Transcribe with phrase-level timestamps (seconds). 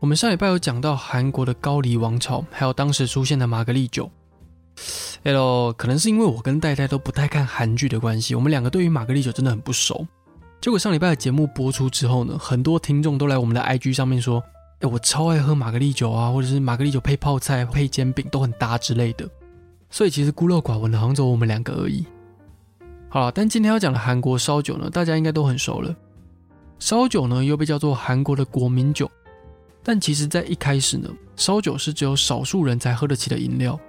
[0.00, 4.08] 我们上礼拜有讲到韩国的高丽王朝，还有当时出现的玛格丽酒。
[5.24, 10.06] 哎喽，可能是因为我跟戴戴都不太看韩剧的关系，我们两个对于玛格丽酒真的很不熟。
[10.60, 14.40] 结果上礼拜的节目播出之后呢，很多听众都来我们的 IG 上面说
[14.78, 19.28] ：“哎，我超爱喝玛格丽酒啊，或者是玛格丽酒配泡菜、配煎饼都很搭之类的。”
[19.90, 22.06] 所以其实孤陋寡闻的好像只有我们两个而已。
[23.08, 25.92] 好了，但今天要讲的韩国烧酒呢，大家应该都很熟了。
[26.78, 29.10] 烧酒呢，又被叫做韩国的国民酒。
[29.88, 33.80] 但其实，在一开始呢，烧酒是只有少数人才喝得起的饮料，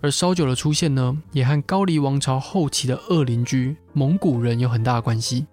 [0.00, 5.46] 而烧酒的出现呢，也和高丽王朝后期的恶邻居蒙古人有很大的关系。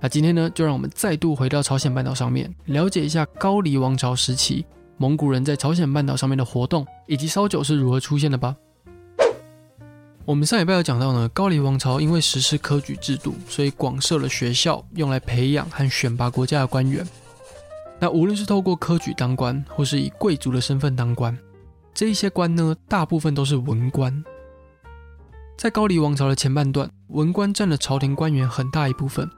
[0.00, 4.64] 那今天呢，就让我们再度回到朝鲜半岛上面，了解一下高丽王朝时期
[4.96, 8.56] 蒙古人在朝鲜半岛上面的活动，以及烧酒是如何出现的吧。
[10.24, 17.06] 我们上礼拜有讲到呢，高丽王朝因为实施科举制度，所以广设了学校，用来培养和选拔国家的官员。
[18.00, 21.38] 那无论是透过科举当官，或是以贵族的身份当官，
[21.92, 24.24] 这一些官呢，大部分都是文官。
[25.58, 29.28] 在高丽王朝的前半段，文官占了朝廷官员很大一部分，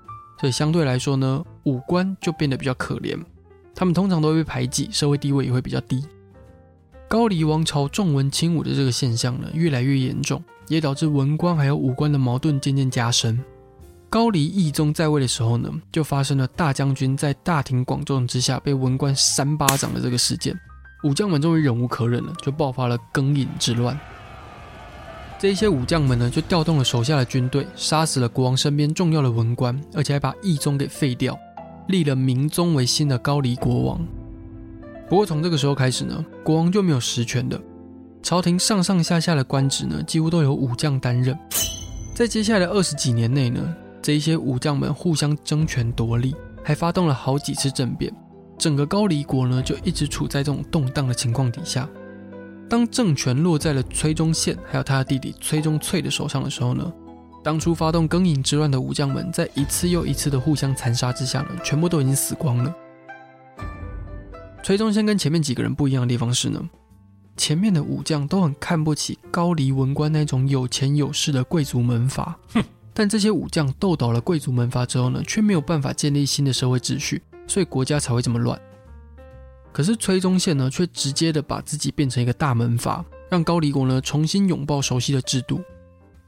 [0.40, 3.18] 所以相对来说呢，武官就变得比较可怜，
[3.74, 6.06] 他们通常都会被排挤，社会地位也会比较低。
[7.08, 13.42] 高丽王朝重文轻武的这个现象呢，越来越严重，也导致文官还有武官的矛盾渐渐加深。
[14.12, 20.54] 高丽懿宗在位的时候呢，就发生了大将军在大庭广众之下被文官扇巴掌的这个事件，
[21.04, 23.98] 武将们终于忍无可忍了，就爆发了庚寅之乱。
[25.38, 31.34] 这一些武将们呢，就调动了手下的军队，杀死了国王身边重要的文官，而且还把懿宗给废掉，
[31.88, 34.06] 立了明宗为新的高丽国王。
[35.08, 37.58] 不过从这个时候开始呢，国王就没有实权的，
[38.22, 41.34] 朝廷上上下下的官职呢，几乎都由武将担任。
[42.14, 48.12] 在接下来的二十几年内呢，这些武将们互相争权夺利，还发动了好几次政变，
[48.58, 51.88] 整个高丽国呢就一直处在这种动荡的情况底下。
[52.68, 56.92] 当政权落在了崔忠宪还有他的弟弟崔忠粹的手上的时候呢，
[57.44, 62.74] 当初发动庚寅之乱的武将们在一次又一次的互相残杀之下呢，全部都已经死光了。
[64.64, 66.60] 崔忠宪跟前面几个人不一样的地方是呢，
[67.36, 72.36] 前面的武将都很看不起高丽文官那种有钱有势的贵族门阀。
[72.48, 72.64] 哼。
[72.94, 78.60] 但这些武将斗倒了贵族门阀之后呢，却没有办法建立新的社会秩序，所以国家才会这么乱。
[79.72, 85.62] 可是崔忠宪呢，却直接的把自己变成一个大门阀，让高丽国呢重新拥抱熟悉的制度，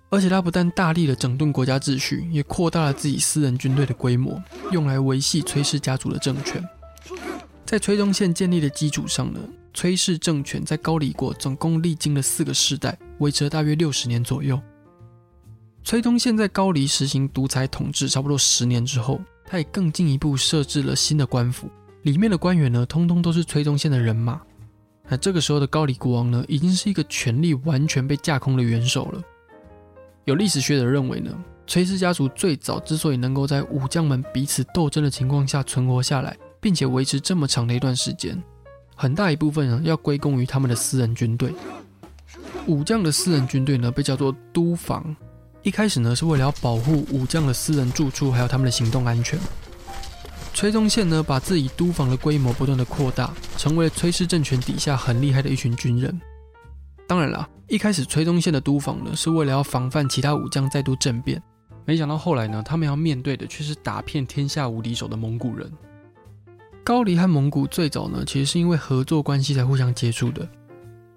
[0.08, 4.42] 而且他不但大力的整顿国家秩序，也扩大了自己私人军队的规模，
[4.72, 6.66] 用来维系崔氏家族的政权。
[7.66, 9.41] 在崔忠宪建立的基础上呢，
[9.75, 14.58] 崔氏政权在高丽国总共历经了四个世代，维持了大约六十年左右。
[15.84, 21.68] 崔忠宪在高丽实行独裁统治差不多十年之后，他也更进一步设置了新的官府，
[22.02, 24.40] 里面的官员呢，通通都是崔忠宪的人马。
[25.06, 29.22] 那这个时候的高丽国王呢，已经是一个权力完全被架空的元首了。
[30.24, 31.30] 有历史学者认为呢，
[31.66, 38.42] 崔氏家族最早之所以能够在武将们彼此斗争的情况下存活下来，并且维持这么长的一段时间，
[38.96, 41.54] 很大一部分呢要归功于他们的私人军队。
[42.66, 45.14] 武将的私人军队呢，被叫做都防。
[45.64, 49.38] 一开始呢，是为了要保护武将的私人住处，还有他们的行动安全。
[50.52, 56.20] 崔宗宪呢，把自己督防的规模不断的扩大，成为了崔氏政权底下很厉害的一群军人。
[57.08, 61.43] 当然啦，一开始崔宗宪的督防呢，是为了要防范其他武将再度政变。
[61.87, 65.72] 没想到后来呢，他们要面对的却是打遍天下无敌手的蒙古人。
[66.84, 70.46] 高丽和蒙古最早呢，其实是因为合作关系才互相接触的。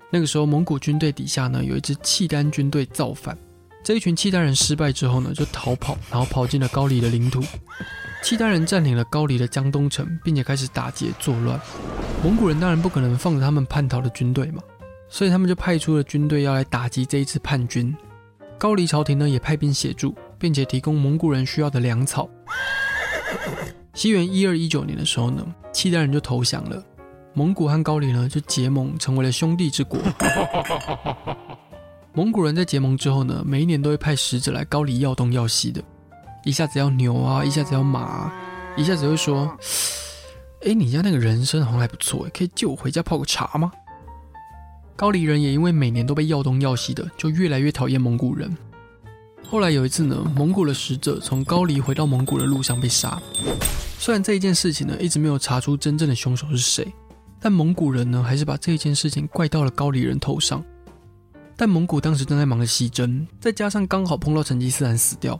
[0.10, 3.38] 那个时候，蒙古军队底下呢，有一支契丹军队造反。
[3.88, 7.42] 这一群契丹人失败之后呢，就逃跑，然后跑进了高丽的领土。
[8.22, 11.58] 契丹人占领了高丽的江东城，并且开始打劫作乱。
[12.22, 14.62] 蒙古人当然不可能放着他们叛逃的军队嘛，
[15.08, 17.96] 所以他们就派出了军队要来打击这一次叛军。
[18.58, 22.30] 高丽朝廷呢也派兵协助，并且提供蒙古人需要的粮草。
[23.94, 26.84] 西元一二一九年的时候呢，契丹人就投降了，
[27.34, 29.98] 蒙古和高丽呢就结盟，成为了兄弟之国。
[32.18, 35.80] 蒙古人在结盟之后呢，每一年都会派使者来高丽要东要西的，
[36.44, 38.34] 一下子要牛啊，一下子要马啊，
[38.76, 39.56] 一下子会说
[40.66, 43.72] ：“哎，你家那个人参好像还不错，可以借我回家泡个茶吗？”
[44.98, 48.52] 高丽人也因为每年都被要东要西的，就越来越讨厌蒙古人。
[49.48, 53.22] 后来有一次呢，蒙古的使者从高丽回到蒙古的路上被杀。
[54.00, 56.92] 虽然这一件事情呢，一直没有查出真正的凶手是谁，
[57.40, 60.66] 但蒙古人呢，还是把这一件事情怪到了高丽人头上。
[61.60, 65.38] 但蒙古当时正在忙着西征，再加上刚好碰到成吉思汗死掉，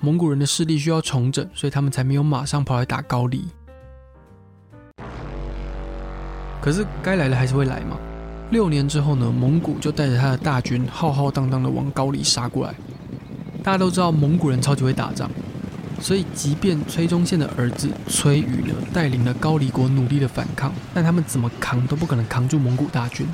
[0.00, 3.46] 蒙古人的势力需要重整，所以他们才没有马上跑来打高丽。
[6.60, 7.96] 可是该来的还是会来嘛。
[8.50, 12.74] 六年之后呢，蒙古就带着他的大军浩浩荡荡的往高丽杀过来。
[13.62, 15.30] 大家都知道蒙古人超级会打仗。
[16.00, 23.24] 所以，即便崔忠宪的儿子崔宇呢带领了高丽国努力的反抗，但他们怎么扛都不可能扛住蒙古大军。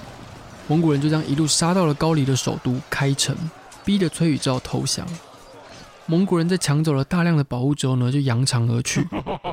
[0.68, 3.36] 蒙古人就这样一路杀到了高丽的首都开城，
[3.84, 5.06] 逼得崔宇照投降。
[6.06, 9.06] 蒙古人在抢走了大量的宝物之后呢，就扬长而去，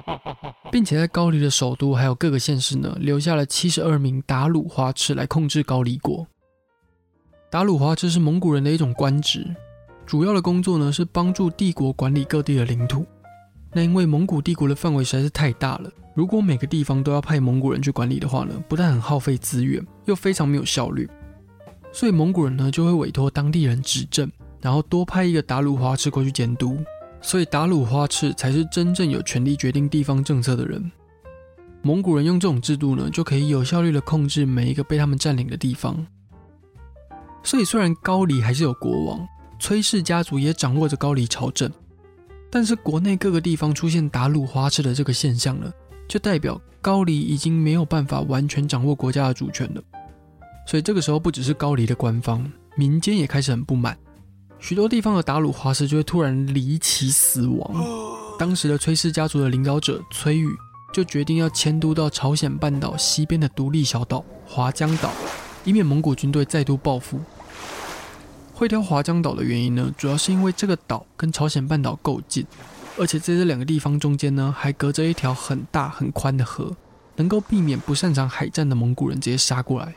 [0.71, 6.25] 并且在高丽的首都还有各个县市呢，留下了七十二名达鲁花赤来控制高丽国。
[7.49, 9.55] 达鲁花赤是蒙古人的一种官职。
[10.05, 13.05] 主要的工作呢是帮助帝国管理各地的领土。
[13.73, 21.09] 那因为蒙古帝国的范围实在是太大了，如果每个地方都要派蒙古人去管理的话呢，不但很耗费资源，又非常没有效率。
[21.91, 24.31] 所以蒙古人呢就会委托当地人执政，
[24.61, 26.77] 然后多派一个达鲁花赤过去监督。
[27.21, 30.91] 所以达鲁花赤才是真正有权力决定地方政策的人。
[31.81, 36.05] 蒙古人用这种制度呢，就可以有效率的控制每一个被他们占领的地方。
[37.41, 39.27] 所以虽然高丽还是有国王。
[39.59, 41.71] 崔氏家族也掌握着高丽朝政，
[42.55, 45.73] 但是国内各个地方出现打鲁花赤的这个现象呢，
[46.07, 49.81] 就代表高丽已经没有办法完全掌握国家的主权了。
[50.67, 53.97] 所以这个时候，不只是高丽的官方，民间也开始很不满。
[54.59, 57.73] 许多地方的打鲁花赤就会突然离奇死亡。
[58.37, 60.47] 当时的崔氏家族的领导者崔宇
[60.93, 65.09] 就决定要迁都到朝鲜半岛西边的独立小岛华江岛，
[65.65, 67.19] 以免蒙古军队再度报复。
[68.63, 72.45] 会挑华江岛的原因呢，主要是因为这个岛跟朝鲜半岛够近，
[72.97, 76.73] 而且在这两个地方中间呢，还隔着一条很大很宽的河，
[77.17, 79.93] 能够避免不擅长海战的蒙古人直接杀过来。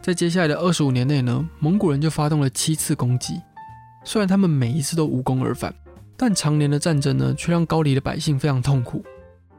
[0.00, 3.38] 在接下来的二十五年内呢，蒙古人就发动了七次攻击，
[4.06, 5.74] 虽然他们每一次都无功而返，
[6.16, 9.04] 但常年的战争呢，却让高丽的百姓非常痛苦。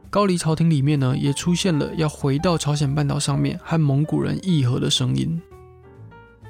[0.09, 5.39] 高丽朝廷里面呢，也出现了要回到朝鲜半岛上面和蒙古人议和的声音。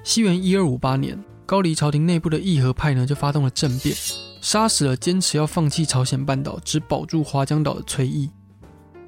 [0.06, 3.96] 西元一二五八年，高丽朝廷内部的议和派呢就发动了政变，
[4.40, 8.30] 杀死了坚持要放弃朝鲜半岛，只保住华江岛的崔毅。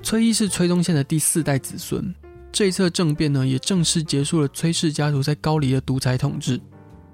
[0.01, 2.11] 崔义是崔忠宪的第四代子孙。
[2.51, 6.59] 这一次政变呢，也正式结束了崔氏家族在高丽的独裁统治。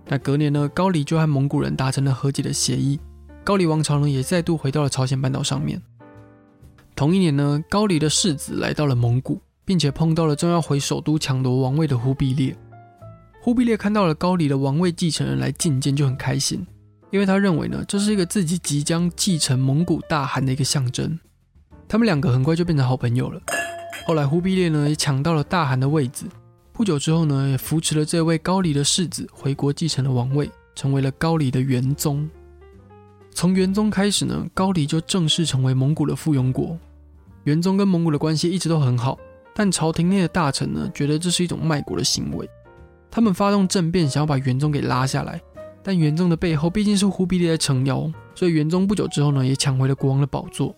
[0.08, 2.98] 那隔年呢，高丽就和蒙古人达成了和解的协议，
[3.44, 5.82] 高丽王朝呢也再度回到了朝鲜半岛上面。
[6.96, 12.56] 同一年呢，高丽的世子来到了蒙古，并且碰到了正要回首都抢夺王位的忽必烈。
[13.44, 16.66] 忽必烈看到了高丽的王位继承人来觐见，就很开心，
[17.12, 21.20] 因为他认为呢，这是一个自己即将继承蒙古大汗的一个象征。
[21.86, 23.42] 他们两个很快就变成好朋友了。
[24.08, 26.26] 后来忽必烈呢也抢到了大汗的位子，
[26.72, 32.30] 不久之后呢也扶持了这位高丽的世子回国继承了王位，成为了高丽的元宗。
[33.32, 36.80] 从元宗开始呢，高丽就正式成为蒙古的附庸国。
[37.44, 39.20] 元宗跟蒙古的关系一直都很好，
[39.54, 42.50] 但朝廷内的大臣呢觉得这是一种卖国的行为。
[43.16, 45.40] 他们发动政变，想要把元宗给拉下来，
[45.84, 50.76] 但元宗的背后毕竟是忽必烈在撑腰，所以元宗不久之后呢，也抢回了国王的宝座。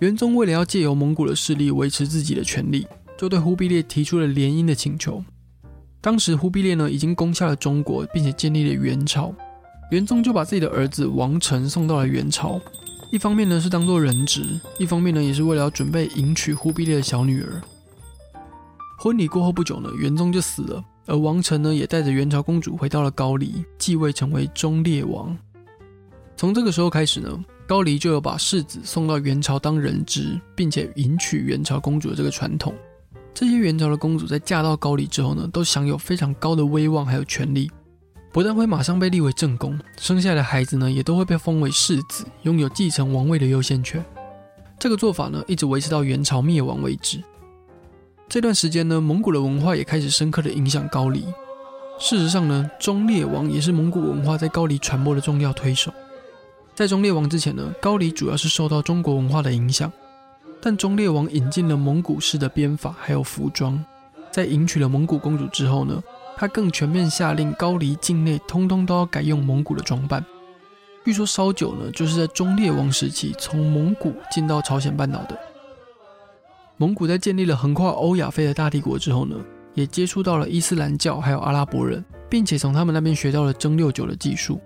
[0.00, 2.86] 元宗为了要借由蒙古的势力维持自己的权力，
[3.16, 5.24] 就对忽必烈提出了联姻的请求。
[6.02, 9.34] 当时忽必烈呢已经攻下了中国，并且建立了元朝，
[9.90, 12.60] 元宗就把自己的儿子王成送到了元朝，
[13.10, 17.58] 一方面呢是当做人质，一方面呢也是为了要准备迎娶忽必烈的小女儿。
[18.98, 20.84] 婚礼过后不久呢，元宗就死了。
[21.06, 25.36] 而王成呢，也带着元朝公主回到了高丽，继位成为忠烈王。
[26.36, 32.74] 从这个时候开始呢，高丽就有把世子送到元朝当人质，并且迎娶元朝公主的这个传统。
[33.34, 37.70] 这些元朝的公主在嫁到高丽之后呢，都享有非常高的威望还有权力，
[38.30, 44.04] 不但会马上被立为正宫，生下的孩子呢，也都会被封为世子，拥有继承王位的优先权。
[44.78, 47.22] 这个做法呢，一直维持到元朝灭亡为止。
[48.32, 51.26] 这段时间呢，蒙古的文化也开始深刻的影响高丽。
[51.98, 55.92] 事实上呢，忠烈王也是蒙古文化在高丽传播的重要推手。
[56.74, 59.92] 在忠烈王之前呢，高丽主要是受到中国文化的影响，
[60.62, 63.84] 但忠烈王引进了蒙古式的编法还有服装，
[64.30, 66.02] 在迎娶了蒙古公主之后呢，
[66.34, 70.24] 他更全面下令高丽境内通通都要改用蒙古的装扮。
[71.04, 75.38] 据说烧酒呢，就是在忠烈王时期从蒙古进到朝鲜半岛的。
[76.82, 79.36] 蒙古在建立了横跨欧亚非的大帝国之后呢，
[79.72, 84.60] 也接触到了伊斯兰教还有阿拉伯人，并且从他们那边学到了蒸馏酒的技术。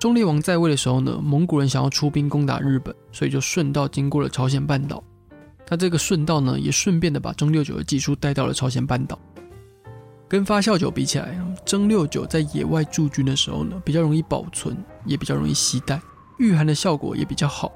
[0.00, 5.00] 忠烈王在位的时候呢，蒙古人想要出兵攻打日本，所以就顺道经过了朝鲜半岛。
[5.64, 9.16] 他这个顺道呢，也顺便的把蒸馏酒的技术带到了朝鲜半岛。
[10.26, 16.02] 跟发酵酒比起来，蒸馏酒在野外驻军的时候呢，比较容易保存，也比较容易携带，
[16.40, 17.70] 御寒的效果也比较好。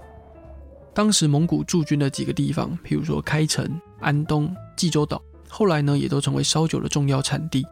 [0.95, 7.67] 当时蒙古驻军的几个地方，譬如说开城、安东、济州岛，后来呢也都成为烧酒的重要产地。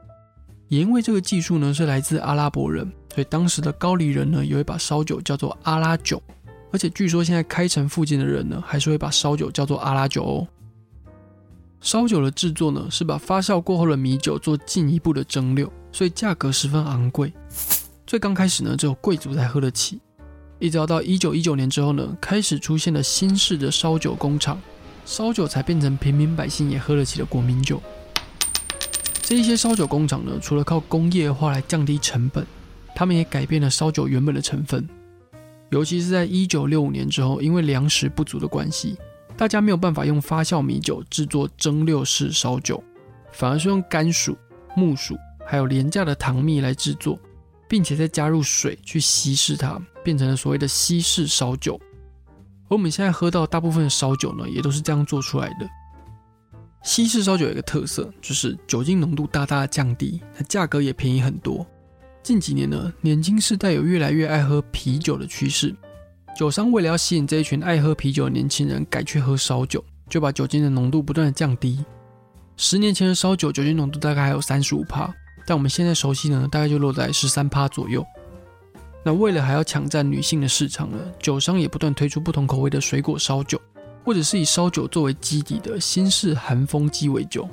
[0.69, 6.23] 也因为这个技术呢是来自阿拉伯人，所以当时的高丽人呢也会把烧酒叫做阿拉酒。
[6.73, 10.49] 而且据说现在开城附近的人呢，还是会把烧酒叫做阿拉酒哦。
[11.81, 17.33] 烧酒的制作呢，是把发酵过后的米酒做进一步的蒸馏，所以价格十分昂贵。
[18.07, 20.01] 最刚开始呢，只有贵族才喝得起，
[20.61, 24.61] 一直到一九一九年之后呢，开始出现了新式的烧酒工厂，
[25.07, 27.83] 烧酒才变成平民百姓也喝得起的国民酒。
[29.23, 32.47] 这一些烧酒工厂呢，除了靠工业化来降低成本，
[32.95, 34.87] 他们也改变了烧酒原本的成分，
[35.71, 38.97] 尤其是在一九六五年之后，因为粮食不足的关系。
[39.39, 42.85] 大家没有办法用发酵米酒制作蒸馏式烧酒，
[43.33, 44.37] 反而是用甘薯、
[44.77, 47.19] 木薯还有廉价的糖蜜来制作，
[47.67, 51.81] 并且再加入水去稀释它，变成了所谓的西式烧酒。
[52.69, 55.69] 而我们现在喝到大部分的烧酒呢，也都是这样做出来的。
[56.83, 61.67] 西式烧酒有一个特色，就是酒精浓度大大的降低，它价格也便宜很多。
[62.23, 65.75] 近几年呢，年轻世代有越来越爱喝啤酒的趋势。
[66.37, 71.85] 酒商为了要吸引这一群爱喝啤酒的年轻人，改去喝烧酒，就把酒精的浓度不断的降低。
[72.57, 75.13] 十年前的烧酒酒精浓度大概还有三十五帕，
[75.45, 78.07] 但我们现在熟悉呢，大概就落在十三帕左右。
[79.03, 83.61] 那为了还要抢占女性的市场呢，酒商也不断推出不同口味的水果烧酒，
[84.05, 87.49] 或者是以烧酒作为基底的新式韩风鸡尾酒。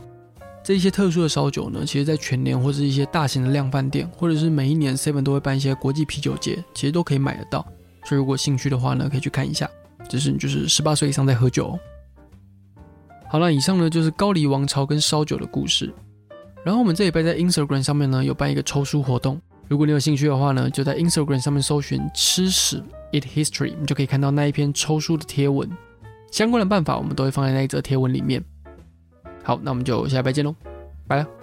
[0.64, 7.66] 这一些特殊的烧酒呢，其实在全年或是一些大型的量贩店，或者是每一年 Seven 都会办一些国际啤酒节，其实都可以买得到。
[8.04, 9.70] 所以如果兴趣的话呢，可以去看一下。
[10.10, 11.80] 只是你就是十八岁以上再喝酒哦。
[13.30, 15.94] 好了，以上呢就是高丽王朝跟烧酒的故事。
[16.66, 22.82] 然后我们这礼拜在 Instagram 上面呢有办一个抽书活动，如果你有兴趣的话呢，就在 Instagram 上面搜寻“吃屎
[23.12, 25.70] Eat History”，你就可以看到那一篇抽书的贴文。
[26.32, 28.44] 相关的办法我们都会放在那一则贴文里面。
[29.44, 30.56] 好，那我们就下礼拜见喽，
[31.08, 31.37] 拜了。